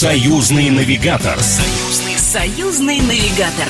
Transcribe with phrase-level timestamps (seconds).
[0.00, 1.38] Союзный навигатор.
[1.40, 3.68] Союзный, союзный навигатор.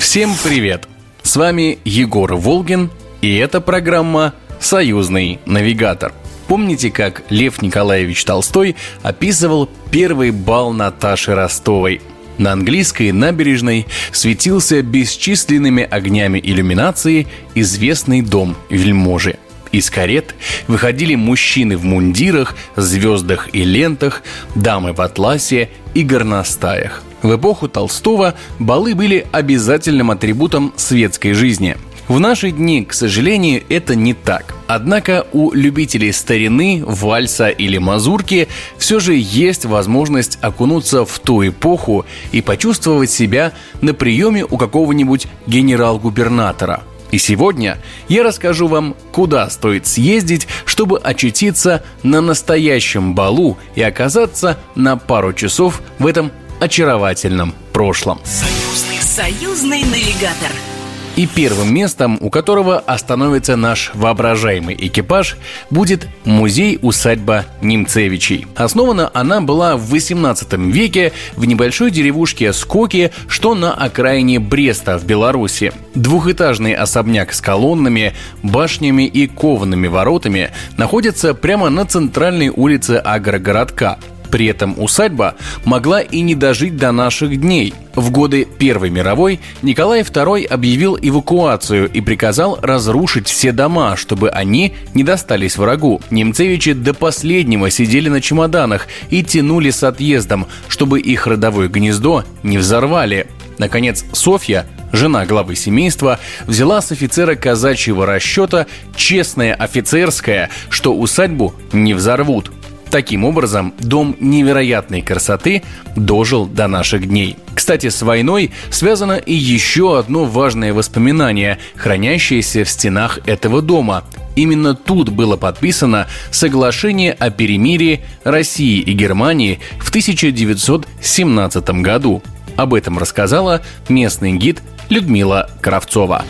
[0.00, 0.88] Всем привет!
[1.22, 2.90] С вами Егор Волгин,
[3.20, 6.12] и это программа «Союзный навигатор».
[6.48, 8.74] Помните, как Лев Николаевич Толстой
[9.04, 12.00] описывал первый бал Наташи Ростовой?
[12.36, 19.38] На английской набережной светился бесчисленными огнями иллюминации известный дом вельможи–
[19.72, 20.34] из карет
[20.68, 24.22] выходили мужчины в мундирах, звездах и лентах,
[24.54, 27.02] дамы в атласе и горностаях.
[27.22, 31.76] В эпоху Толстого балы были обязательным атрибутом светской жизни.
[32.08, 34.56] В наши дни, к сожалению, это не так.
[34.66, 38.48] Однако у любителей старины, вальса или мазурки
[38.78, 45.28] все же есть возможность окунуться в ту эпоху и почувствовать себя на приеме у какого-нибудь
[45.46, 47.78] генерал-губернатора– и сегодня
[48.08, 55.32] я расскажу вам, куда стоит съездить, чтобы очутиться на настоящем балу и оказаться на пару
[55.32, 58.20] часов в этом очаровательном прошлом.
[58.24, 60.50] Союзный, союзный навигатор–
[61.16, 65.36] и первым местом, у которого остановится наш воображаемый экипаж,
[65.70, 68.46] будет музей-усадьба Немцевичей.
[68.56, 75.04] Основана она была в 18 веке в небольшой деревушке Скоки, что на окраине Бреста в
[75.04, 75.72] Беларуси.
[75.94, 83.98] Двухэтажный особняк с колоннами, башнями и коваными воротами находится прямо на центральной улице агрогородка.
[84.30, 87.74] При этом усадьба могла и не дожить до наших дней.
[87.94, 94.74] В годы Первой мировой Николай II объявил эвакуацию и приказал разрушить все дома, чтобы они
[94.94, 96.00] не достались врагу.
[96.10, 102.58] Немцевичи до последнего сидели на чемоданах и тянули с отъездом, чтобы их родовое гнездо не
[102.58, 103.26] взорвали.
[103.58, 111.92] Наконец, Софья, жена главы семейства, взяла с офицера казачьего расчета честное офицерское, что усадьбу не
[111.92, 112.50] взорвут.
[112.90, 115.62] Таким образом, дом невероятной красоты
[115.94, 117.36] дожил до наших дней.
[117.54, 124.02] Кстати, с войной связано и еще одно важное воспоминание, хранящееся в стенах этого дома.
[124.34, 132.22] Именно тут было подписано соглашение о перемирии России и Германии в 1917 году.
[132.56, 136.24] Об этом рассказала местный гид Людмила Кравцова.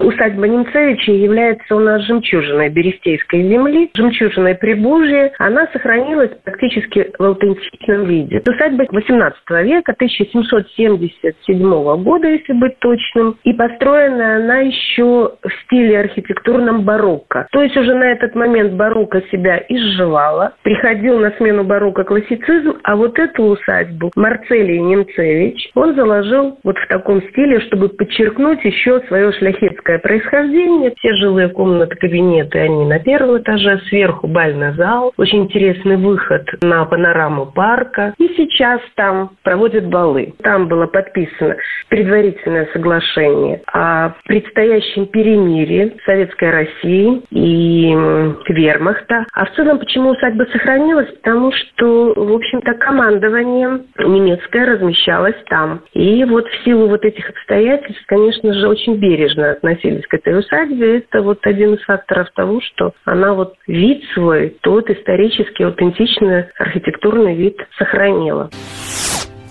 [0.00, 5.30] Усадьба Немцевича является у нас жемчужиной Берестейской земли, жемчужиной Прибужья.
[5.38, 8.42] Она сохранилась практически в аутентичном виде.
[8.48, 13.36] Усадьба 18 века, 1777 года, если быть точным.
[13.44, 17.46] И построена она еще в стиле архитектурном барокко.
[17.52, 20.54] То есть уже на этот момент барокко себя изживала.
[20.62, 26.88] Приходил на смену барокко классицизм, а вот эту усадьбу Марцелий Немцевич, он заложил вот в
[26.88, 30.94] таком стиле, чтобы подчеркнуть еще свое шляхетское дворянское происхождение.
[30.98, 35.12] Все жилые комнаты, кабинеты, они на первом этаже, сверху бальный зал.
[35.16, 38.14] Очень интересный выход на панораму парка.
[38.18, 40.34] И сейчас там проводят балы.
[40.42, 41.56] Там было подписано
[41.90, 47.92] предварительное соглашение о предстоящем перемирии Советской России и
[48.48, 49.26] вермахта.
[49.34, 51.08] А в целом, почему усадьба сохранилась?
[51.22, 55.82] Потому что, в общем-то, командование немецкое размещалось там.
[55.92, 60.98] И вот в силу вот этих обстоятельств, конечно же, очень бережно относились к этой усадьбе,
[60.98, 67.34] это вот один из факторов того, что она вот вид свой, тот исторически аутентичный архитектурный
[67.34, 68.48] вид сохранила.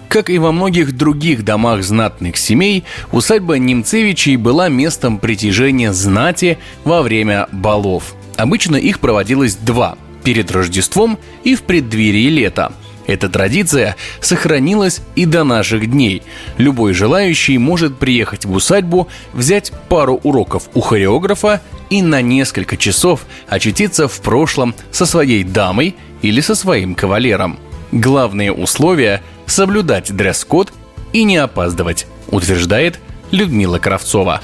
[0.09, 7.03] Как и во многих других домах знатных семей, усадьба Немцевичей была местом притяжения знати во
[7.03, 8.15] время балов.
[8.35, 12.73] Обычно их проводилось два– перед Рождеством и в преддверии лета–
[13.09, 16.21] эта традиция сохранилась и до наших дней.
[16.57, 21.59] Любой желающий может приехать в усадьбу, взять пару уроков у хореографа
[21.89, 27.57] и на несколько часов очутиться в прошлом со своей дамой или со своим кавалером.
[27.91, 30.71] Главное условие– соблюдать дресс-код
[31.13, 32.99] и не опаздывать, утверждает
[33.31, 34.41] Людмила Кравцова.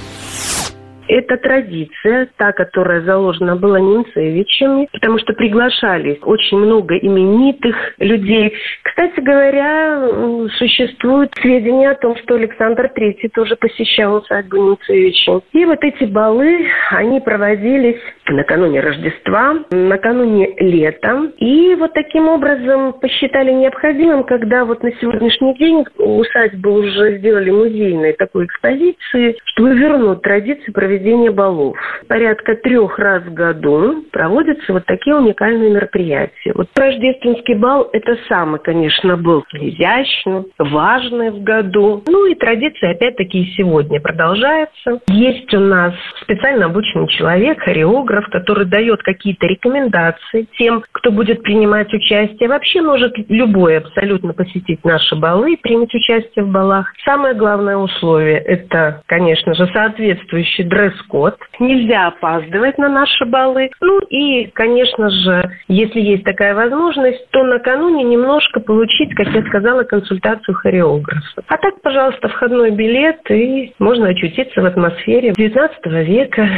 [1.07, 8.53] Это традиция, та, которая заложена была Немцевичами, потому что приглашались очень много именитых людей.
[8.83, 15.41] Кстати говоря, существуют сведения о том, что Александр III тоже посещал усадьбу Немцевича.
[15.53, 21.31] И вот эти балы, они проводились накануне Рождества, накануне лета.
[21.37, 28.13] И вот таким образом посчитали необходимым, когда вот на сегодняшний день усадьбы уже сделали музейной
[28.13, 31.75] такой экспозиции, чтобы вернуть традицию проведения проведения балов.
[32.07, 36.53] Порядка трех раз в году проводятся вот такие уникальные мероприятия.
[36.53, 42.03] Вот рождественский бал– это самый, конечно, был изящный, важный в году.
[42.07, 44.99] Ну и традиция, опять-таки, и сегодня продолжается.
[45.09, 51.93] Есть у нас специально обученный человек, хореограф, который дает какие-то рекомендации тем, кто будет принимать
[51.93, 52.47] участие.
[52.47, 56.87] Вообще может любой абсолютно посетить наши балы и принять участие в балах.
[57.03, 61.37] Самое главное условие– это, конечно же, соответствующий дресс-код.
[61.59, 63.69] Нельзя опаздывать на наши балы.
[63.81, 69.83] Ну и, конечно же, если есть такая возможность, то накануне немножко получить, как я сказала,
[69.83, 71.43] консультацию хореографа.
[71.47, 75.69] А так, пожалуйста, входной билет, и можно очутиться в атмосфере XIX
[76.03, 76.49] века.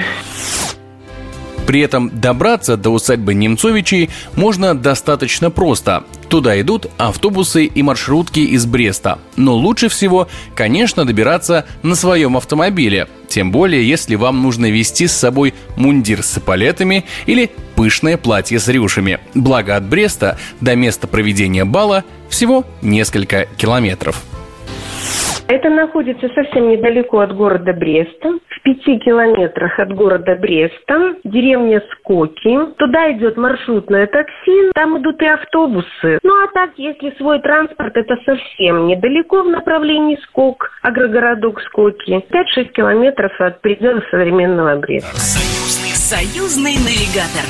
[1.68, 6.06] При этом добраться до усадьбы Немцовичей можно достаточно просто.
[6.30, 9.20] Туда идут автобусы и маршрутки из Бреста.
[9.36, 13.08] Но лучше всего, конечно, добираться на своем автомобиле.
[13.28, 18.70] Тем более, если вам нужно вести с собой мундир с эполетами или пышное платье с
[18.70, 19.20] рюшами.
[19.36, 24.24] Благо от Бреста до места проведения бала всего несколько километров.
[25.50, 32.74] Это находится совсем недалеко от города Бреста, в пяти километрах от города Бреста, деревня Скоки.
[32.78, 36.20] Туда идет маршрутное такси, там идут и автобусы.
[36.22, 42.26] Ну а так, если свой транспорт, это совсем недалеко в направлении Скок, агрогородок Скоки.
[42.60, 45.16] 5-6 километров от предела современного Бреста.
[45.16, 47.48] Союзный, союзный навигатор.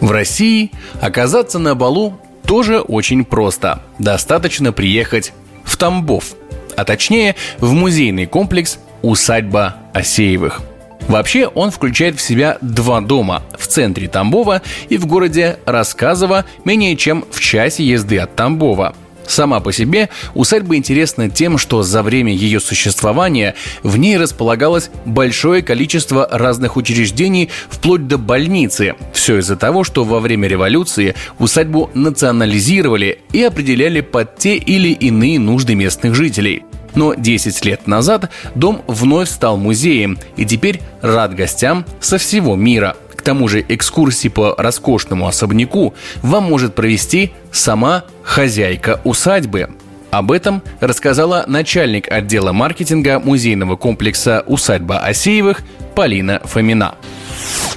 [0.00, 0.70] В России
[1.02, 2.12] оказаться на балу
[2.46, 3.80] тоже очень просто.
[3.98, 5.32] Достаточно приехать
[5.64, 6.36] в Тамбов–
[6.78, 10.62] а точнее в музейный комплекс «Усадьба Осеевых».
[11.08, 16.96] Вообще он включает в себя два дома в центре Тамбова и в городе Рассказово менее
[16.96, 18.94] чем в часе езды от Тамбова.
[19.26, 25.62] Сама по себе усадьба интересна тем, что за время ее существования в ней располагалось большое
[25.62, 28.94] количество разных учреждений, вплоть до больницы.
[29.12, 35.38] Все из-за того, что во время революции усадьбу национализировали и определяли под те или иные
[35.38, 36.62] нужды местных жителей.
[36.98, 42.96] Но 10 лет назад дом вновь стал музеем и теперь рад гостям со всего мира.
[43.14, 49.68] К тому же экскурсии по роскошному особняку вам может провести сама хозяйка усадьбы.
[50.10, 55.62] Об этом рассказала начальник отдела маркетинга музейного комплекса «Усадьба Осеевых»
[55.94, 56.96] Полина Фомина.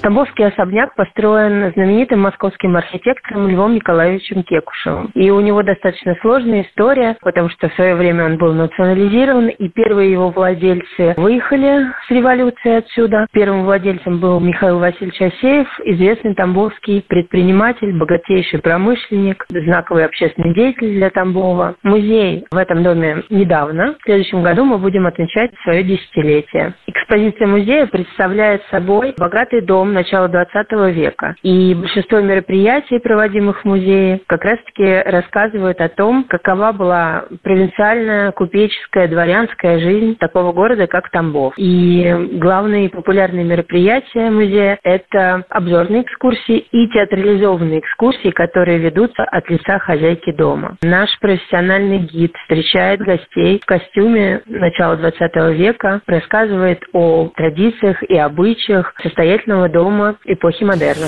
[0.02, 5.12] Тамбовский особняк построен знаменитым московским архитектором Львом Николаевичем Кекушевым.
[5.14, 9.70] И у него достаточно сложная история, потому что в свое время он был национализирован, и
[9.70, 13.28] первые его владельцы выехали с революции отсюда.
[13.32, 21.12] Первым владельцем был Михаил Васильевич Асеев, известный тамбовский предприниматель, богатейший промышленник, знаковый общественный деятель для
[21.12, 21.76] Тамбова.
[21.84, 23.96] Музей в этом доме недавно.
[24.00, 26.74] В следующем году мы будем отмечать свое десятилетие.
[26.88, 31.36] Экспозиция музея представляет собой богатый дом начала 20 века.
[31.44, 39.08] И большинство мероприятий, проводимых в музее, как раз-таки рассказывают о том, какова была провинциальная, купеческая,
[39.08, 41.54] дворянская жизнь такого города, как Тамбов.
[41.58, 49.80] И главные популярные мероприятия музея– это обзорные экскурсии и театрализованные экскурсии, которые ведутся от лица
[49.80, 50.78] хозяйки дома.
[50.82, 58.94] Наш профессиональный гид встречает гостей в костюме начала 20 века, рассказывает о традициях и обычаях
[59.02, 61.08] состоятельного дома дома эпохи модерна.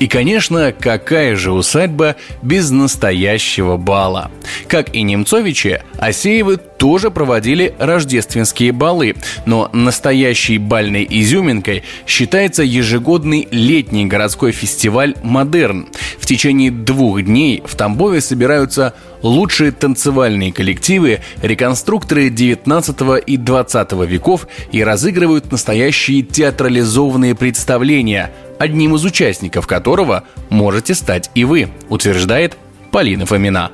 [0.00, 4.30] И, конечно, какая же усадьба без настоящего бала?
[4.68, 9.14] Как и Немцовичи, Асеевы тоже проводили рождественские балы,
[9.46, 15.88] но настоящей бальной изюминкой считается ежегодный летний городской фестиваль «Модерн».
[16.18, 24.46] В течение двух дней в Тамбове собираются лучшие танцевальные коллективы, реконструкторы 19 и 20 веков
[24.70, 32.56] и разыгрывают настоящие театрализованные представления– одним из участников которого можете стать и вы, утверждает
[32.94, 33.72] Полина Фомина.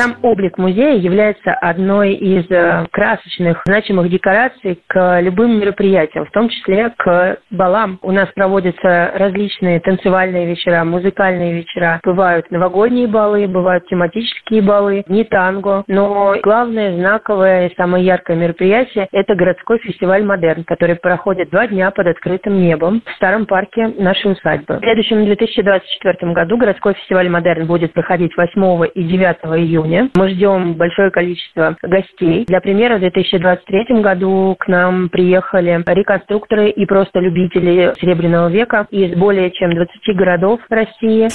[0.00, 6.48] Сам облик музея является одной из э, красочных, значимых декораций к любым мероприятиям, в том
[6.48, 7.98] числе к балам.
[8.02, 12.00] У нас проводятся различные танцевальные вечера, музыкальные вечера.
[12.02, 15.84] Бывают новогодние балы, бывают тематические балы, не танго.
[15.86, 21.90] Но главное, знаковое и самое яркое мероприятие– это городской фестиваль «Модерн», который проходит два дня
[21.90, 24.76] под открытым небом в старом парке нашей усадьбы.
[24.76, 30.08] В следующем 2024 году городской фестиваль «Модерн» будет проходить 8 и 9 июня.
[30.14, 32.44] Мы ждем большое количество гостей.
[32.46, 39.16] Для примера, в 2023 году к нам приехали реконструкторы и просто любители Серебряного века из
[39.16, 41.28] более чем 20 городов России.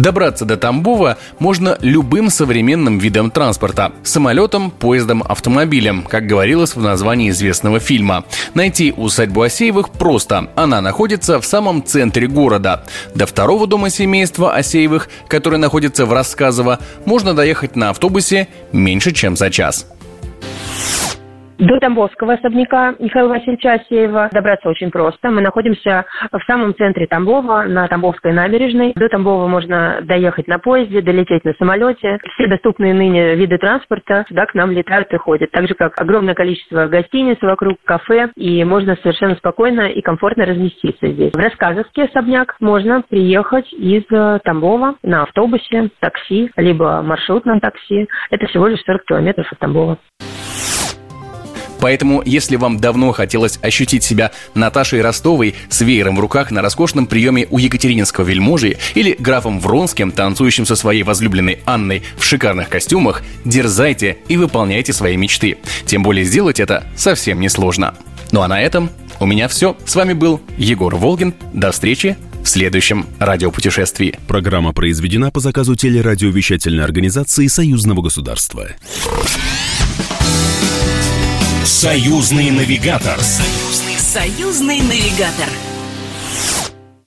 [0.00, 7.28] Добраться до Тамбова можно любым современным видом транспорта– самолетом, поездом, автомобилем, как говорилось в названии
[7.28, 8.24] известного фильма.
[8.54, 10.48] Найти усадьбу Осеевых просто.
[10.56, 12.82] Она находится в самом центре города.
[13.14, 19.36] До второго дома семейства Осеевых, который находится в Рассказово, можно доехать на автобусе меньше, чем
[19.36, 19.84] за час.
[21.60, 25.30] До Тамбовского особняка Михаила Васильевича Асеева добраться очень просто.
[25.30, 28.94] Мы находимся в самом центре Тамбова, на Тамбовской набережной.
[28.96, 32.18] До Тамбова можно доехать на поезде, долететь на самолете.
[32.32, 35.50] Все доступные ныне виды транспорта сюда к нам летают и ходят.
[35.50, 38.30] Так же, как огромное количество гостиниц вокруг, кафе.
[38.36, 41.32] И можно совершенно спокойно и комфортно разместиться здесь.
[41.32, 44.04] В Рассказовский особняк можно приехать из
[44.44, 48.08] Тамбова на автобусе, такси, либо маршрутном такси.
[48.30, 49.98] Это всего лишь 40 километров от Тамбова.
[51.80, 57.06] Поэтому, если вам давно хотелось ощутить себя Наташей Ростовой с веером в руках на роскошном
[57.06, 63.22] приеме у Екатерининского вельможи или графом Вронским, танцующим со своей возлюбленной Анной в шикарных костюмах,
[63.44, 65.58] дерзайте и выполняйте свои мечты.
[65.86, 67.94] Тем более сделать это совсем несложно.
[68.32, 69.76] Ну а на этом у меня все.
[69.84, 71.34] С вами был Егор Волгин.
[71.52, 74.18] До встречи в следующем радиопутешествии.
[74.26, 78.68] Программа произведена по заказу телерадиовещательной организации Союзного государства.
[81.70, 83.20] Союзный навигатор.
[83.20, 85.48] Союзный, союзный навигатор.